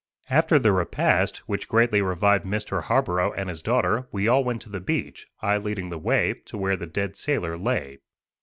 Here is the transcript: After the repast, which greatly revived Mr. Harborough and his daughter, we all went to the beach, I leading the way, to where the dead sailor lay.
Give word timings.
After 0.31 0.57
the 0.57 0.71
repast, 0.71 1.43
which 1.47 1.67
greatly 1.69 2.01
revived 2.01 2.43
Mr. 2.43 2.81
Harborough 2.81 3.33
and 3.33 3.49
his 3.49 3.61
daughter, 3.61 4.07
we 4.11 4.27
all 4.27 4.43
went 4.43 4.63
to 4.63 4.69
the 4.69 4.79
beach, 4.79 5.27
I 5.41 5.57
leading 5.57 5.91
the 5.91 5.99
way, 5.99 6.41
to 6.45 6.57
where 6.57 6.75
the 6.75 6.87
dead 6.87 7.15
sailor 7.15 7.55
lay. 7.55 7.99